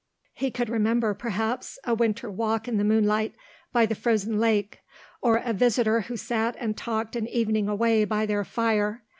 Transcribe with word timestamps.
He 0.33 0.49
could 0.49 0.67
remember, 0.67 1.13
perhaps, 1.13 1.77
a 1.83 1.93
winter 1.93 2.27
walk 2.27 2.67
in 2.67 2.77
the 2.77 2.83
moonlight 2.83 3.35
by 3.71 3.85
the 3.85 3.93
frozen 3.93 4.39
lake, 4.39 4.79
or 5.21 5.37
a 5.37 5.53
visitor 5.53 6.01
who 6.01 6.17
sat 6.17 6.55
and 6.59 6.75
talked 6.75 7.15
an 7.15 7.27
evening 7.27 7.69
away 7.69 8.03
by 8.05 8.25
their 8.25 8.43
fire. 8.43 9.03